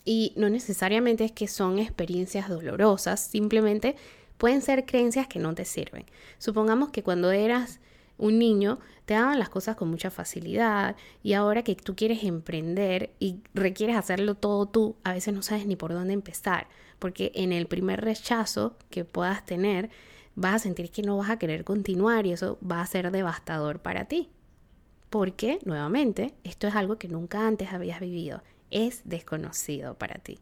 Y 0.03 0.33
no 0.35 0.49
necesariamente 0.49 1.23
es 1.23 1.31
que 1.31 1.47
son 1.47 1.79
experiencias 1.79 2.49
dolorosas, 2.49 3.19
simplemente 3.19 3.95
pueden 4.37 4.61
ser 4.61 4.85
creencias 4.85 5.27
que 5.27 5.39
no 5.39 5.55
te 5.55 5.65
sirven. 5.65 6.05
Supongamos 6.37 6.89
que 6.89 7.03
cuando 7.03 7.31
eras 7.31 7.79
un 8.17 8.39
niño 8.39 8.79
te 9.05 9.13
daban 9.13 9.39
las 9.39 9.49
cosas 9.49 9.75
con 9.75 9.89
mucha 9.89 10.09
facilidad 10.09 10.95
y 11.23 11.33
ahora 11.33 11.63
que 11.63 11.75
tú 11.75 11.95
quieres 11.95 12.23
emprender 12.23 13.13
y 13.19 13.39
requieres 13.53 13.95
hacerlo 13.95 14.35
todo 14.35 14.65
tú, 14.65 14.95
a 15.03 15.13
veces 15.13 15.33
no 15.33 15.41
sabes 15.41 15.65
ni 15.65 15.75
por 15.75 15.93
dónde 15.93 16.13
empezar, 16.13 16.67
porque 16.99 17.31
en 17.35 17.53
el 17.53 17.67
primer 17.67 18.01
rechazo 18.01 18.77
que 18.89 19.05
puedas 19.05 19.45
tener 19.45 19.89
vas 20.35 20.55
a 20.55 20.59
sentir 20.59 20.91
que 20.91 21.01
no 21.01 21.17
vas 21.17 21.29
a 21.29 21.39
querer 21.39 21.63
continuar 21.63 22.25
y 22.25 22.33
eso 22.33 22.57
va 22.59 22.81
a 22.81 22.87
ser 22.87 23.11
devastador 23.11 23.79
para 23.79 24.05
ti. 24.05 24.29
Porque, 25.15 25.59
nuevamente, 25.63 26.33
esto 26.43 26.67
es 26.67 26.75
algo 26.75 26.97
que 26.97 27.07
nunca 27.07 27.47
antes 27.47 27.71
habías 27.71 28.01
vivido 28.01 28.43
es 28.69 29.01
desconocido 29.05 29.97
para 29.97 30.15
ti. 30.15 30.39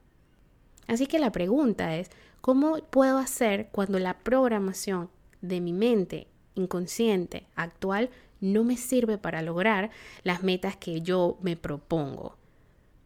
Así 0.87 1.05
que 1.05 1.19
la 1.19 1.31
pregunta 1.31 1.95
es, 1.95 2.09
¿cómo 2.41 2.79
puedo 2.89 3.19
hacer 3.19 3.69
cuando 3.71 3.99
la 3.99 4.17
programación 4.17 5.11
de 5.41 5.61
mi 5.61 5.73
mente 5.73 6.25
inconsciente 6.55 7.45
actual 7.55 8.09
no 8.41 8.63
me 8.63 8.75
sirve 8.75 9.19
para 9.19 9.43
lograr 9.43 9.91
las 10.23 10.41
metas 10.41 10.75
que 10.75 11.01
yo 11.01 11.37
me 11.43 11.55
propongo? 11.55 12.39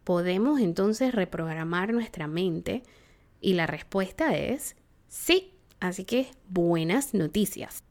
¿Podemos 0.05 0.61
entonces 0.61 1.13
reprogramar 1.13 1.91
nuestra 1.91 2.27
mente? 2.27 2.83
Y 3.41 3.55
la 3.55 3.67
respuesta 3.67 4.37
es 4.37 4.77
sí. 5.09 5.51
Así 5.81 6.05
que 6.05 6.27
buenas 6.47 7.13
noticias. 7.13 7.83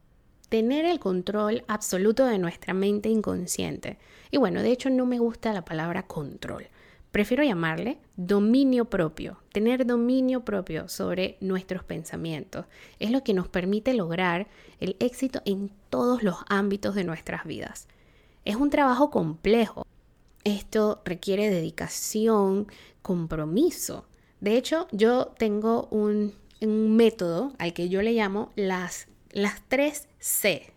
Tener 0.49 0.85
el 0.85 0.99
control 0.99 1.63
absoluto 1.67 2.25
de 2.25 2.39
nuestra 2.39 2.73
mente 2.73 3.09
inconsciente. 3.09 3.97
Y 4.31 4.37
bueno, 4.37 4.61
de 4.61 4.71
hecho 4.71 4.89
no 4.89 5.05
me 5.05 5.19
gusta 5.19 5.53
la 5.53 5.65
palabra 5.65 6.03
control 6.03 6.67
Prefiero 7.11 7.43
llamarle 7.43 7.97
dominio 8.15 8.85
propio. 8.85 9.39
Tener 9.51 9.85
dominio 9.85 10.45
propio 10.45 10.87
sobre 10.87 11.37
nuestros 11.39 11.83
pensamientos 11.83 12.65
es 12.99 13.11
lo 13.11 13.23
que 13.23 13.33
nos 13.33 13.47
permite 13.47 13.93
lograr 13.93 14.47
el 14.79 14.97
éxito 14.99 15.41
en 15.45 15.71
todos 15.89 16.21
los 16.21 16.35
ámbitos 16.47 16.95
de 16.95 17.05
nuestras 17.05 17.45
vidas. 17.45 17.87
Es 18.45 18.55
un 18.55 18.69
trabajo 18.69 19.09
complejo. 19.09 19.83
Esto 20.43 21.01
requiere 21.05 21.49
dedicación, 21.49 22.67
compromiso. 23.01 24.05
De 24.39 24.55
hecho, 24.55 24.87
yo 24.91 25.33
tengo 25.39 25.87
un, 25.89 26.33
método 26.61 27.53
al 27.57 27.73
que 27.73 27.89
yo 27.89 28.01
le 28.01 28.13
llamo 28.13 28.51
las, 28.55 29.07
las 29.31 29.61
tres 29.67 30.07
C. 30.19 30.73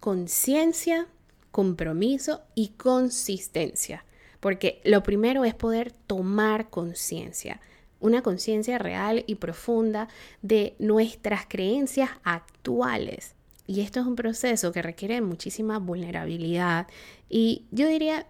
Conciencia, 0.00 1.06
compromiso 1.50 2.42
y 2.54 2.68
consistencia. 2.68 4.04
Porque 4.40 4.80
lo 4.84 5.02
primero 5.02 5.44
es 5.44 5.54
poder 5.54 5.92
tomar 5.92 6.70
conciencia, 6.70 7.60
una 8.00 8.22
conciencia 8.22 8.78
real 8.78 9.24
y 9.26 9.36
profunda 9.36 10.08
de 10.42 10.76
nuestras 10.78 11.46
creencias 11.48 12.10
actuales. 12.22 13.34
Y 13.66 13.80
esto 13.80 14.00
es 14.00 14.06
un 14.06 14.16
proceso 14.16 14.72
que 14.72 14.80
requiere 14.80 15.20
muchísima 15.20 15.78
vulnerabilidad 15.78 16.86
y 17.28 17.66
yo 17.70 17.88
diría 17.88 18.26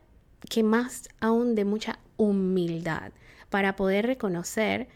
que 0.48 0.62
más 0.62 1.08
aún 1.20 1.54
de 1.54 1.64
mucha 1.64 1.98
humildad 2.16 3.12
para 3.50 3.76
poder 3.76 4.06
reconocer 4.06 4.88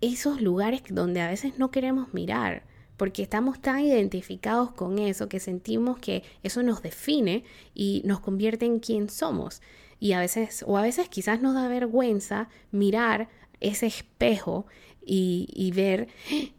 esos 0.00 0.40
lugares 0.40 0.82
donde 0.88 1.20
a 1.20 1.28
veces 1.28 1.58
no 1.58 1.70
queremos 1.70 2.14
mirar, 2.14 2.62
porque 3.00 3.22
estamos 3.22 3.62
tan 3.62 3.80
identificados 3.80 4.72
con 4.72 4.98
eso 4.98 5.26
que 5.26 5.40
sentimos 5.40 5.98
que 5.98 6.22
eso 6.42 6.62
nos 6.62 6.82
define 6.82 7.44
y 7.74 8.02
nos 8.04 8.20
convierte 8.20 8.66
en 8.66 8.78
quien 8.78 9.08
somos. 9.08 9.62
Y 9.98 10.12
a 10.12 10.20
veces, 10.20 10.62
o 10.66 10.76
a 10.76 10.82
veces 10.82 11.08
quizás 11.08 11.40
nos 11.40 11.54
da 11.54 11.66
vergüenza 11.66 12.50
mirar 12.72 13.30
ese 13.58 13.86
espejo 13.86 14.66
y, 15.00 15.48
y 15.54 15.70
ver, 15.70 16.08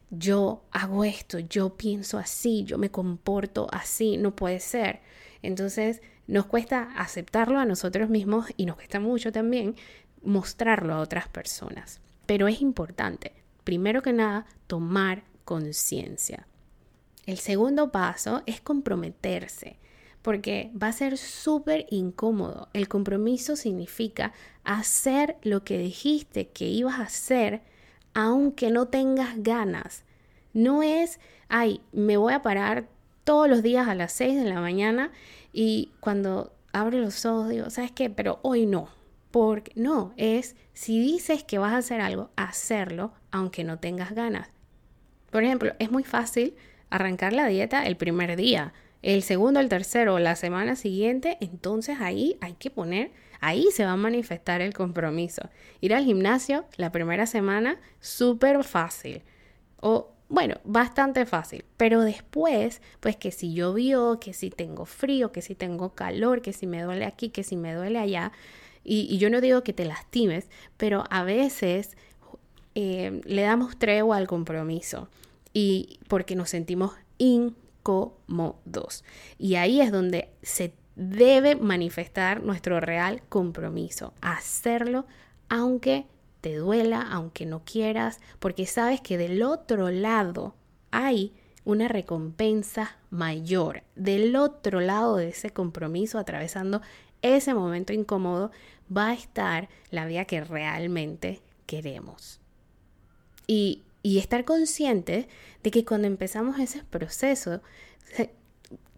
yo 0.10 0.64
hago 0.72 1.04
esto, 1.04 1.38
yo 1.38 1.78
pienso 1.78 2.18
así, 2.18 2.64
yo 2.64 2.80
me 2.80 2.90
comporto 2.90 3.68
así, 3.72 4.18
no 4.18 4.36
puede 4.36 4.62
ser. 4.62 5.02
Entonces 5.44 6.02
nos 6.26 6.48
cuesta 6.48 6.90
aceptarlo 6.98 7.60
a 7.60 7.66
nosotros 7.66 8.10
mismos 8.10 8.48
y 8.58 8.66
nos 8.66 8.78
cuesta 8.78 9.00
mucho 9.00 9.32
también 9.32 9.76
mostrarlo 10.24 10.96
a 10.96 11.02
otras 11.02 11.28
personas. 11.28 12.02
Pero 12.26 12.48
es 12.48 12.62
importante, 12.62 13.32
primero 13.64 14.02
que 14.02 14.12
nada, 14.12 14.48
tomar 14.66 15.30
conciencia. 15.51 16.48
El 17.25 17.38
segundo 17.38 17.91
paso 17.91 18.41
es 18.46 18.62
comprometerse, 18.62 19.75
porque 20.22 20.72
va 20.81 20.88
a 20.88 20.93
ser 20.93 21.17
súper 21.17 21.88
incómodo. 21.89 22.70
El 22.72 22.88
compromiso 22.88 23.58
significa 23.58 24.31
hacer 24.63 25.36
lo 25.41 25.65
que 25.65 25.77
dijiste 25.77 26.48
que 26.48 26.70
ibas 26.70 27.00
a 27.00 27.03
hacer 27.03 27.63
aunque 28.13 28.72
no 28.72 28.88
tengas 28.88 29.43
ganas. 29.43 30.05
No 30.53 30.84
es, 30.84 31.20
ay, 31.50 31.81
me 31.91 32.15
voy 32.15 32.31
a 32.31 32.41
parar 32.41 32.88
todos 33.25 33.50
los 33.50 33.62
días 33.62 33.89
a 33.89 33.96
las 33.96 34.13
6 34.13 34.41
de 34.41 34.50
la 34.50 34.62
mañana 34.62 35.12
y 35.51 35.91
cuando 36.00 36.53
abro 36.72 36.98
los 36.98 37.25
ojos 37.25 37.50
digo, 37.50 37.70
¿sabes 37.70 37.91
qué? 37.91 38.10
Pero 38.10 38.39
hoy 38.41 38.65
no. 38.65 38.88
Porque 39.31 39.74
no, 39.75 40.13
es 40.15 40.55
si 40.72 40.98
dices 41.01 41.43
que 41.43 41.58
vas 41.58 41.74
a 41.74 41.77
hacer 41.79 42.00
algo, 42.00 42.29
hacerlo 42.38 43.12
aunque 43.31 43.65
no 43.65 43.79
tengas 43.79 44.15
ganas. 44.15 44.50
Por 45.32 45.44
ejemplo, 45.44 45.74
es 45.80 45.92
muy 45.92 46.04
fácil 46.04 46.56
arrancar 46.90 47.34
la 47.34 47.48
dieta 47.48 47.86
el 47.86 47.98
primer 47.98 48.36
día, 48.36 48.74
el 49.02 49.24
segundo, 49.24 49.60
el 49.60 49.70
tercero, 49.70 50.20
la 50.20 50.36
semana 50.36 50.76
siguiente, 50.76 51.38
entonces 51.42 51.98
ahí 52.00 52.38
hay 52.42 52.54
que 52.54 52.70
poner, 52.70 53.12
ahí 53.40 53.66
se 53.72 53.86
va 53.86 53.94
a 53.94 53.98
manifestar 53.98 54.62
el 54.62 54.74
compromiso. 54.74 55.50
Ir 55.80 55.96
al 55.96 56.06
gimnasio 56.06 56.66
la 56.78 56.92
primera 56.92 57.26
semana, 57.26 57.80
súper 58.00 58.64
fácil. 58.64 59.24
O 59.78 60.12
bueno, 60.30 60.56
bastante 60.64 61.26
fácil, 61.26 61.66
pero 61.76 62.02
después, 62.02 62.82
pues 63.00 63.18
que 63.18 63.32
si 63.32 63.54
llovió, 63.54 64.20
que 64.20 64.34
si 64.34 64.50
tengo 64.50 64.86
frío, 64.86 65.32
que 65.32 65.42
si 65.42 65.56
tengo 65.56 65.94
calor, 65.94 66.42
que 66.42 66.54
si 66.54 66.68
me 66.68 66.84
duele 66.84 67.06
aquí, 67.06 67.30
que 67.30 67.44
si 67.44 67.58
me 67.58 67.74
duele 67.74 68.00
allá, 68.00 68.32
y, 68.84 69.18
yo 69.18 69.30
no 69.30 69.42
digo 69.42 69.64
que 69.64 69.74
te 69.74 69.86
lastimes, 69.86 70.50
pero 70.78 71.04
a 71.10 71.24
veces 71.24 71.98
eh, 72.75 73.22
le 73.25 73.42
damos 73.42 73.78
tregua 73.78 74.18
al 74.18 74.28
compromiso 74.28 75.10
y 75.54 76.00
porque 76.08 76.36
nos 76.36 76.50
sentimos 76.50 76.94
incómodos. 77.18 79.04
Y 79.38 79.56
ahí 79.56 79.82
es 79.82 79.92
donde 79.92 80.30
se 80.42 80.74
debe 80.96 81.56
manifestar 81.56 82.44
nuestro 82.44 82.80
real 82.80 83.22
compromiso, 83.30 84.13
hacerlo 84.22 85.06
aunque 85.50 86.06
te 86.42 86.56
duela, 86.56 87.01
aunque 87.01 87.46
no 87.46 87.63
quieras, 87.63 88.20
porque 88.40 88.66
sabes 88.66 89.01
que 89.01 89.18
del 89.18 89.44
otro 89.44 89.90
lado 89.92 90.56
hay 90.92 91.34
una 91.63 91.88
recompensa 91.88 92.98
mayor. 93.10 93.84
Del 93.96 94.36
otro 94.36 94.80
lado 94.80 95.18
de 95.18 95.30
ese 95.30 95.51
compromiso, 95.51 96.18
atravesando 96.18 96.82
ese 97.22 97.54
momento 97.54 97.94
incómodo, 97.94 98.51
va 98.96 99.10
a 99.10 99.13
estar 99.13 99.70
la 99.92 100.06
vida 100.06 100.25
que 100.25 100.44
realmente 100.44 101.42
queremos. 101.66 102.41
Y, 103.53 103.84
estar 104.03 104.46
consciente 104.46 105.27
de 105.62 105.72
que 105.72 105.84
cuando 105.84 106.08
empezamos 106.08 106.58
ese 106.58 106.84
proceso, 106.86 107.62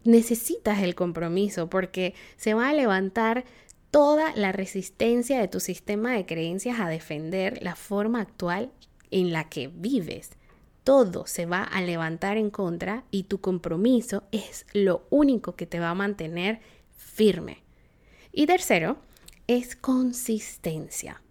necesitas 0.04 0.80
el 0.80 0.94
compromiso 0.94 1.68
porque 1.68 2.14
se 2.36 2.54
va 2.54 2.68
a 2.68 2.72
levantar 2.72 3.44
toda 3.90 4.32
la 4.36 4.52
resistencia 4.52 5.40
de 5.40 5.48
tu 5.48 5.58
sistema 5.58 6.12
de 6.12 6.24
creencias 6.24 6.78
a 6.78 6.88
defender 6.88 7.60
la 7.62 7.74
forma 7.74 8.20
actual 8.20 8.70
en 9.10 9.32
la 9.32 9.48
que 9.48 9.72
vives. 9.74 10.30
Todo 10.84 11.26
se 11.26 11.46
va 11.46 11.64
a 11.64 11.82
levantar 11.82 12.36
en 12.36 12.50
contra 12.50 13.02
y 13.10 13.24
tu 13.24 13.40
compromiso 13.40 14.22
es 14.30 14.66
lo 14.72 15.02
único 15.10 15.56
que 15.56 15.66
te 15.66 15.80
va 15.80 15.90
a 15.90 15.94
mantener 15.94 16.60
firme. 16.96 17.64
Y 18.32 18.46
tercero, 18.46 18.98
es 19.48 19.74
consistencia. 19.74 21.23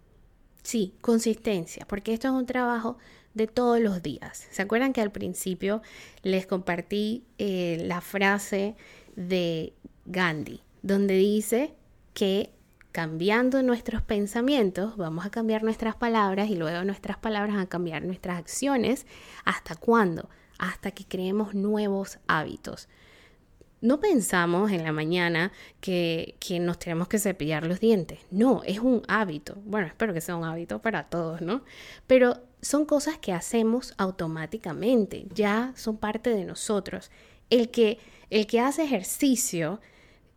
Sí, 0.64 0.94
consistencia, 1.02 1.86
porque 1.86 2.14
esto 2.14 2.28
es 2.28 2.34
un 2.34 2.46
trabajo 2.46 2.96
de 3.34 3.46
todos 3.46 3.80
los 3.80 4.02
días. 4.02 4.48
¿Se 4.50 4.62
acuerdan 4.62 4.94
que 4.94 5.02
al 5.02 5.12
principio 5.12 5.82
les 6.22 6.46
compartí 6.46 7.22
eh, 7.36 7.76
la 7.82 8.00
frase 8.00 8.74
de 9.14 9.74
Gandhi, 10.06 10.62
donde 10.80 11.16
dice 11.16 11.74
que 12.14 12.50
cambiando 12.92 13.62
nuestros 13.62 14.00
pensamientos 14.00 14.96
vamos 14.96 15.26
a 15.26 15.30
cambiar 15.30 15.64
nuestras 15.64 15.96
palabras 15.96 16.48
y 16.48 16.56
luego 16.56 16.82
nuestras 16.84 17.18
palabras 17.18 17.56
a 17.58 17.66
cambiar 17.66 18.02
nuestras 18.02 18.38
acciones. 18.38 19.06
¿Hasta 19.44 19.74
cuándo? 19.74 20.30
Hasta 20.58 20.92
que 20.92 21.04
creemos 21.04 21.54
nuevos 21.54 22.20
hábitos. 22.26 22.88
No 23.84 24.00
pensamos 24.00 24.72
en 24.72 24.82
la 24.82 24.92
mañana 24.92 25.52
que, 25.82 26.36
que, 26.40 26.58
nos 26.58 26.78
tenemos 26.78 27.06
que 27.06 27.18
cepillar 27.18 27.66
los 27.66 27.80
dientes. 27.80 28.18
No, 28.30 28.62
es 28.64 28.78
un 28.78 29.02
hábito. 29.08 29.58
Bueno, 29.66 29.86
espero 29.86 30.14
que 30.14 30.22
sea 30.22 30.36
un 30.36 30.44
hábito 30.44 30.80
para 30.80 31.10
todos, 31.10 31.42
¿no? 31.42 31.64
Pero 32.06 32.40
son 32.62 32.86
cosas 32.86 33.18
que 33.18 33.34
hacemos 33.34 33.92
automáticamente, 33.98 35.26
ya 35.34 35.74
son 35.76 35.98
parte 35.98 36.30
de 36.30 36.46
nosotros. 36.46 37.10
El 37.50 37.70
que, 37.70 37.98
el 38.30 38.46
que 38.46 38.60
hace 38.60 38.84
ejercicio 38.84 39.82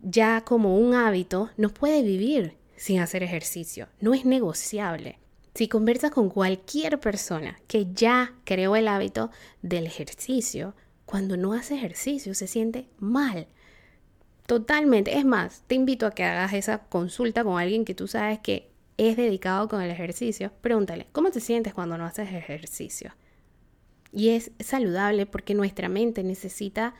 ya 0.01 0.41
como 0.41 0.77
un 0.77 0.93
hábito 0.93 1.49
no 1.55 1.69
puede 1.69 2.01
vivir 2.01 2.57
sin 2.75 2.99
hacer 2.99 3.23
ejercicio, 3.23 3.87
no 4.01 4.13
es 4.13 4.25
negociable. 4.25 5.19
Si 5.53 5.69
conversas 5.69 6.11
con 6.11 6.29
cualquier 6.29 6.99
persona 6.99 7.61
que 7.65 7.87
ya 7.93 8.33
creó 8.43 8.75
el 8.75 8.89
hábito 8.89 9.31
del 9.61 9.85
ejercicio, 9.85 10.75
cuando 11.07 11.37
no 11.37 11.53
hace 11.53 11.73
ejercicio 11.73 12.35
se 12.35 12.47
siente 12.47 12.89
mal. 12.99 13.47
Totalmente. 14.45 15.17
Es 15.17 15.25
más, 15.25 15.63
te 15.65 15.73
invito 15.73 16.05
a 16.05 16.11
que 16.11 16.25
hagas 16.25 16.53
esa 16.53 16.79
consulta 16.79 17.43
con 17.43 17.57
alguien 17.57 17.85
que 17.85 17.95
tú 17.95 18.07
sabes 18.07 18.39
que 18.39 18.69
es 18.97 19.15
dedicado 19.15 19.69
con 19.69 19.81
el 19.81 19.89
ejercicio. 19.89 20.51
Pregúntale, 20.61 21.07
¿cómo 21.13 21.31
te 21.31 21.39
sientes 21.39 21.73
cuando 21.73 21.97
no 21.97 22.05
haces 22.05 22.33
ejercicio? 22.33 23.15
Y 24.11 24.29
es 24.29 24.51
saludable 24.59 25.25
porque 25.25 25.53
nuestra 25.53 25.87
mente 25.87 26.23
necesita 26.23 26.93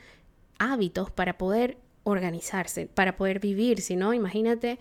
hábitos 0.57 1.11
para 1.11 1.37
poder 1.37 1.77
organizarse, 2.03 2.87
para 2.87 3.17
poder 3.17 3.41
vivir. 3.41 3.81
Si 3.81 3.97
no, 3.97 4.13
imagínate 4.13 4.79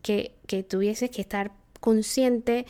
que, 0.00 0.36
que 0.46 0.62
tuvieses 0.62 1.10
que 1.10 1.20
estar 1.20 1.52
consciente 1.80 2.64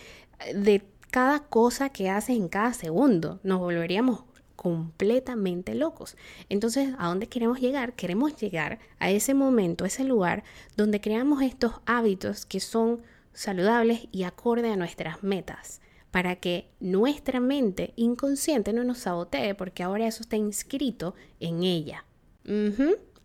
de 0.52 0.82
cada 1.12 1.44
cosa 1.44 1.90
que 1.90 2.10
haces 2.10 2.36
en 2.36 2.48
cada 2.48 2.72
segundo. 2.72 3.38
Nos 3.44 3.60
volveríamos 3.60 4.24
completamente 4.64 5.75
locos. 5.75 6.16
Entonces, 6.49 6.94
¿a 6.97 7.09
dónde 7.09 7.26
queremos 7.26 7.61
llegar? 7.61 7.92
Queremos 7.92 8.35
llegar 8.35 8.78
a 8.99 9.11
ese 9.11 9.35
momento, 9.35 9.85
a 9.85 9.88
ese 9.88 10.04
lugar 10.04 10.42
donde 10.75 11.02
creamos 11.02 11.42
estos 11.42 11.83
hábitos 11.85 12.47
que 12.47 12.61
son 12.61 13.02
saludables 13.35 14.09
y 14.11 14.23
acorde 14.23 14.73
a 14.73 14.76
nuestras 14.76 15.23
metas, 15.23 15.83
para 16.11 16.37
que 16.37 16.71
nuestra 16.80 17.40
mente 17.40 17.92
inconsciente 17.97 18.73
no 18.73 18.85
nos 18.85 19.00
sabotee, 19.00 19.54
porque 19.54 19.83
ahora 19.83 20.06
eso 20.06 20.23
está 20.23 20.37
inscrito 20.37 21.14
en 21.40 21.62
ella. 21.62 22.06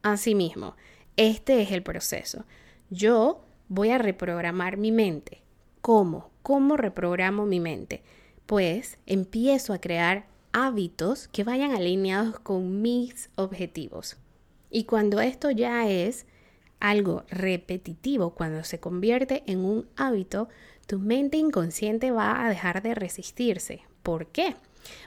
Asimismo, 0.02 0.76
este 1.16 1.62
es 1.62 1.72
el 1.72 1.84
proceso. 1.84 2.44
Yo 2.90 3.46
voy 3.70 3.92
a 3.92 3.98
reprogramar 3.98 4.76
mi 4.76 4.92
mente. 4.92 5.42
¿Cómo? 5.80 6.32
¿Cómo 6.42 6.76
reprogramo 6.76 7.46
mi 7.46 7.62
mente? 7.62 8.04
Pues 8.46 8.98
empiezo 9.06 9.72
a 9.72 9.80
crear 9.80 10.28
hábitos 10.52 11.28
que 11.28 11.44
vayan 11.44 11.72
alineados 11.72 12.40
con 12.40 12.82
mis 12.82 13.30
objetivos. 13.36 14.18
Y 14.70 14.84
cuando 14.84 15.20
esto 15.20 15.52
ya 15.52 15.90
es 15.90 16.26
algo 16.80 17.24
repetitivo, 17.30 18.32
cuando 18.32 18.64
se 18.64 18.80
convierte 18.80 19.44
en 19.48 19.60
un 19.60 19.88
hábito, 19.96 20.50
tu 20.88 21.00
mente 21.00 21.38
inconsciente 21.38 22.12
va 22.12 22.46
a 22.46 22.50
dejar 22.50 22.82
de 22.82 22.96
resistirse. 22.96 23.82
¿Por 24.04 24.28
qué? 24.28 24.56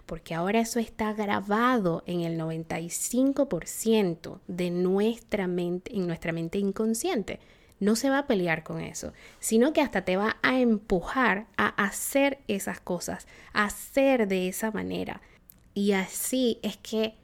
Porque 0.07 0.35
ahora 0.35 0.61
eso 0.61 0.79
está 0.79 1.13
grabado 1.13 2.03
en 2.07 2.21
el 2.21 2.39
95% 2.39 4.41
de 4.47 4.71
nuestra 4.71 5.47
mente, 5.47 5.97
en 5.97 6.07
nuestra 6.07 6.33
mente 6.33 6.59
inconsciente. 6.59 7.41
No 7.81 7.97
se 7.97 8.11
va 8.11 8.19
a 8.19 8.27
pelear 8.27 8.63
con 8.63 8.81
eso, 8.81 9.13
sino 9.41 9.73
que 9.73 9.81
hasta 9.81 10.05
te 10.05 10.17
va 10.17 10.37
a 10.43 10.61
empujar 10.61 11.47
a 11.57 11.69
hacer 11.85 12.39
esas 12.47 12.79
cosas, 12.79 13.27
a 13.53 13.65
hacer 13.65 14.29
de 14.29 14.47
esa 14.47 14.71
manera. 14.71 15.21
Y 15.75 15.93
así 15.93 16.59
es 16.63 16.77
que 16.77 17.15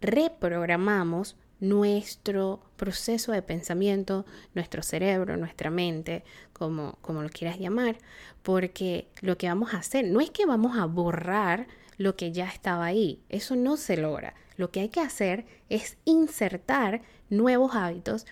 reprogramamos 0.00 1.36
nuestro 1.60 2.60
proceso 2.76 3.32
de 3.32 3.42
pensamiento, 3.42 4.26
nuestro 4.54 4.82
cerebro, 4.82 5.36
nuestra 5.36 5.70
mente, 5.70 6.24
como, 6.52 6.98
como 7.00 7.22
lo 7.22 7.28
quieras 7.30 7.58
llamar, 7.58 7.96
porque 8.42 9.08
lo 9.20 9.38
que 9.38 9.48
vamos 9.48 9.72
a 9.72 9.78
hacer 9.78 10.06
no 10.06 10.20
es 10.20 10.30
que 10.30 10.46
vamos 10.46 10.76
a 10.78 10.84
borrar 10.84 11.66
lo 11.98 12.14
que 12.16 12.32
ya 12.32 12.46
estaba 12.46 12.84
ahí, 12.84 13.22
eso 13.28 13.56
no 13.56 13.76
se 13.76 13.96
logra. 13.96 14.34
Lo 14.56 14.70
que 14.70 14.80
hay 14.80 14.88
que 14.88 15.00
hacer 15.00 15.46
es 15.68 15.96
insertar 16.04 17.02
nuevos 17.30 17.74
hábitos, 17.74 18.26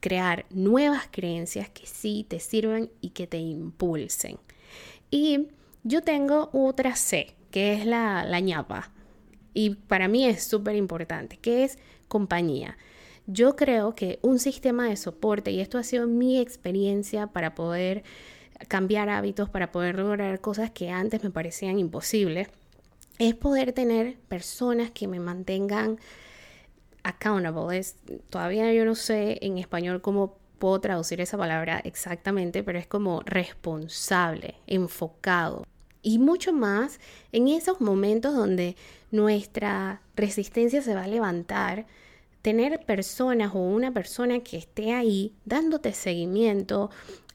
crear 0.00 0.46
nuevas 0.50 1.08
creencias 1.10 1.68
que 1.68 1.86
sí 1.86 2.26
te 2.28 2.40
sirven 2.40 2.90
y 3.00 3.10
que 3.10 3.26
te 3.26 3.38
impulsen. 3.38 4.38
Y 5.10 5.48
yo 5.82 6.02
tengo 6.02 6.50
otra 6.52 6.94
C, 6.96 7.34
que 7.50 7.74
es 7.74 7.86
la, 7.86 8.24
la 8.24 8.40
ñapa. 8.40 8.90
Y 9.54 9.70
para 9.74 10.08
mí 10.08 10.24
es 10.26 10.44
súper 10.44 10.76
importante, 10.76 11.36
que 11.36 11.64
es 11.64 11.78
compañía. 12.08 12.76
Yo 13.26 13.56
creo 13.56 13.94
que 13.94 14.18
un 14.22 14.38
sistema 14.38 14.88
de 14.88 14.96
soporte, 14.96 15.50
y 15.50 15.60
esto 15.60 15.78
ha 15.78 15.82
sido 15.82 16.06
mi 16.06 16.38
experiencia 16.40 17.28
para 17.28 17.54
poder 17.54 18.02
cambiar 18.68 19.08
hábitos, 19.08 19.48
para 19.48 19.72
poder 19.72 19.96
lograr 19.96 20.40
cosas 20.40 20.70
que 20.70 20.90
antes 20.90 21.22
me 21.22 21.30
parecían 21.30 21.78
imposibles, 21.78 22.48
es 23.18 23.34
poder 23.34 23.72
tener 23.72 24.16
personas 24.28 24.90
que 24.90 25.06
me 25.06 25.20
mantengan 25.20 25.98
accountable. 27.02 27.78
Es, 27.78 27.96
todavía 28.30 28.72
yo 28.72 28.84
no 28.84 28.94
sé 28.94 29.38
en 29.42 29.58
español 29.58 30.00
cómo 30.00 30.38
puedo 30.58 30.80
traducir 30.80 31.20
esa 31.20 31.36
palabra 31.38 31.80
exactamente, 31.84 32.62
pero 32.62 32.78
es 32.78 32.86
como 32.86 33.20
responsable, 33.20 34.54
enfocado. 34.66 35.64
Y 36.02 36.18
mucho 36.18 36.52
más 36.52 37.00
en 37.32 37.48
esos 37.48 37.80
momentos 37.80 38.34
donde 38.34 38.76
nuestra 39.10 40.00
resistencia 40.16 40.82
se 40.82 40.94
va 40.94 41.04
a 41.04 41.08
levantar, 41.08 41.86
tener 42.42 42.84
personas 42.86 43.54
o 43.54 43.58
una 43.58 43.92
persona 43.92 44.40
que 44.40 44.56
esté 44.56 44.92
ahí 44.92 45.34
dándote 45.44 45.92
seguimiento, 45.92 46.90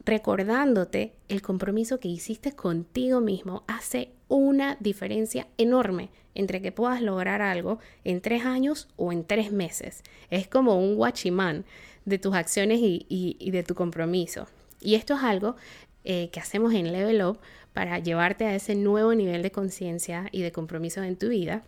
recordándote 0.05 1.13
el 1.29 1.41
compromiso 1.41 1.99
que 1.99 2.07
hiciste 2.07 2.53
contigo 2.53 3.21
mismo, 3.21 3.63
hace 3.67 4.09
una 4.27 4.77
diferencia 4.79 5.47
enorme 5.57 6.09
entre 6.33 6.61
que 6.61 6.71
puedas 6.71 7.01
lograr 7.01 7.41
algo 7.41 7.79
en 8.03 8.21
tres 8.21 8.45
años 8.45 8.87
o 8.97 9.11
en 9.11 9.23
tres 9.23 9.51
meses. 9.51 10.03
Es 10.29 10.47
como 10.47 10.79
un 10.79 10.97
watchman 10.97 11.65
de 12.05 12.19
tus 12.19 12.35
acciones 12.35 12.79
y, 12.81 13.49
de 13.51 13.63
tu 13.63 13.73
compromiso. 13.73 14.47
Y 14.79 14.95
esto 14.95 15.15
es 15.15 15.23
algo 15.23 15.55
eh, 16.03 16.29
que 16.31 16.39
hacemos 16.39 16.73
en 16.73 16.91
Level 16.91 17.23
Up 17.23 17.39
para 17.75 17.99
llevarte 17.99 18.45
a 18.45 18.55
ese 18.55 18.73
nuevo 18.73 19.13
nivel 19.13 19.43
de 19.43 19.51
conciencia 19.51 20.29
y 20.31 20.41
de 20.41 20.53
compromiso 20.53 21.03
en 21.03 21.17
tu 21.17 21.27
vida 21.27 21.61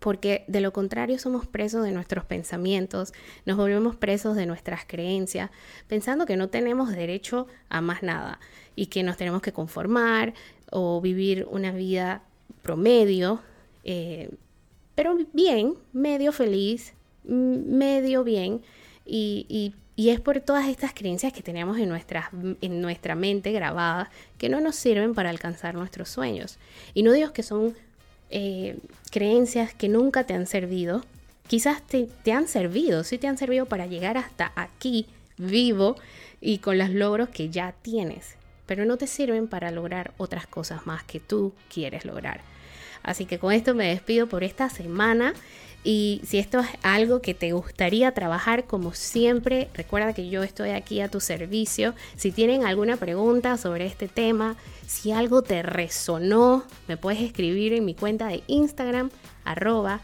porque 0.00 0.44
de 0.48 0.60
lo 0.60 0.72
contrario 0.72 1.18
somos 1.18 1.46
presos 1.46 1.84
de 1.84 1.92
nuestros 1.92 2.24
pensamientos, 2.24 3.12
nos 3.46 3.56
volvemos 3.56 3.96
presos 3.96 4.36
de 4.36 4.46
nuestras 4.46 4.84
creencias, 4.84 5.50
pensando 5.86 6.26
que 6.26 6.36
no 6.36 6.48
tenemos 6.48 6.90
derecho 6.90 7.46
a 7.68 7.80
más 7.80 8.02
nada 8.02 8.38
y 8.76 8.86
que 8.86 9.02
nos 9.02 9.16
tenemos 9.16 9.42
que 9.42 9.52
conformar 9.52 10.34
o 10.70 11.00
vivir 11.00 11.46
una 11.50 11.72
vida 11.72 12.22
promedio, 12.62 13.40
eh, 13.84 14.30
pero 14.94 15.16
bien, 15.32 15.74
medio 15.92 16.32
feliz, 16.32 16.94
medio 17.24 18.24
bien, 18.24 18.62
y, 19.04 19.46
y, 19.48 19.74
es 20.06 20.20
por 20.20 20.40
todas 20.40 20.68
estas 20.68 20.94
creencias 20.94 21.32
que 21.32 21.42
tenemos 21.42 21.78
en, 21.78 21.88
nuestra, 21.88 22.30
en 22.60 22.80
nuestra 22.80 23.16
mente 23.16 23.50
grabadas 23.50 24.08
que 24.38 24.48
no 24.48 24.60
nos 24.60 24.76
sirven 24.76 25.12
para 25.12 25.30
alcanzar 25.30 25.74
nuestros 25.74 26.08
sueños. 26.08 26.58
Y 26.94 27.02
no 27.02 27.10
digo 27.10 27.32
que 27.32 27.42
son 27.42 27.74
eh, 28.30 28.78
creencias 29.10 29.74
que 29.74 29.88
nunca 29.88 30.24
te 30.24 30.34
han 30.34 30.46
servido. 30.46 31.04
Quizás 31.48 31.84
te, 31.84 32.08
te 32.22 32.32
han 32.32 32.46
servido, 32.46 33.02
sí 33.02 33.18
te 33.18 33.26
han 33.26 33.38
servido 33.38 33.66
para 33.66 33.86
llegar 33.86 34.16
hasta 34.16 34.52
aquí 34.54 35.06
vivo 35.36 35.96
y 36.40 36.58
con 36.58 36.78
los 36.78 36.90
logros 36.90 37.30
que 37.30 37.48
ya 37.48 37.74
tienes, 37.82 38.36
pero 38.66 38.84
no 38.84 38.98
te 38.98 39.08
sirven 39.08 39.48
para 39.48 39.72
lograr 39.72 40.12
otras 40.16 40.46
cosas 40.46 40.86
más 40.86 41.02
que 41.02 41.18
tú 41.20 41.52
quieres 41.72 42.04
lograr. 42.04 42.40
Así 43.02 43.24
que 43.24 43.38
con 43.38 43.52
esto 43.52 43.74
me 43.74 43.88
despido 43.88 44.28
por 44.28 44.44
esta 44.44 44.68
semana. 44.68 45.34
Y 45.84 46.20
si 46.26 46.38
esto 46.38 46.60
es 46.60 46.68
algo 46.82 47.22
que 47.22 47.34
te 47.34 47.52
gustaría 47.52 48.12
trabajar, 48.12 48.64
como 48.64 48.94
siempre, 48.94 49.68
recuerda 49.74 50.12
que 50.12 50.28
yo 50.28 50.42
estoy 50.42 50.70
aquí 50.70 51.00
a 51.00 51.08
tu 51.08 51.20
servicio. 51.20 51.94
Si 52.16 52.32
tienen 52.32 52.64
alguna 52.64 52.96
pregunta 52.96 53.56
sobre 53.56 53.86
este 53.86 54.08
tema, 54.08 54.56
si 54.86 55.12
algo 55.12 55.42
te 55.42 55.62
resonó, 55.62 56.64
me 56.88 56.96
puedes 56.96 57.20
escribir 57.20 57.72
en 57.72 57.84
mi 57.84 57.94
cuenta 57.94 58.26
de 58.28 58.42
Instagram, 58.48 59.10
arroba 59.44 60.00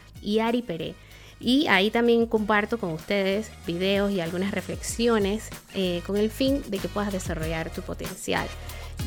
Pere. 0.66 0.94
Y 1.40 1.66
ahí 1.66 1.90
también 1.90 2.26
comparto 2.26 2.78
con 2.78 2.92
ustedes 2.92 3.50
videos 3.66 4.12
y 4.12 4.20
algunas 4.20 4.52
reflexiones 4.52 5.50
eh, 5.74 6.02
con 6.06 6.16
el 6.16 6.30
fin 6.30 6.62
de 6.68 6.78
que 6.78 6.88
puedas 6.88 7.12
desarrollar 7.12 7.70
tu 7.70 7.82
potencial. 7.82 8.46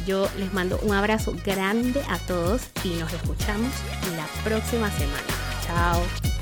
Yo 0.05 0.27
les 0.37 0.53
mando 0.53 0.79
un 0.83 0.93
abrazo 0.93 1.33
grande 1.45 2.01
a 2.09 2.19
todos 2.19 2.67
y 2.83 2.89
nos 2.89 3.11
escuchamos 3.13 3.71
la 4.15 4.27
próxima 4.43 4.91
semana. 4.91 5.23
Chao. 5.65 6.36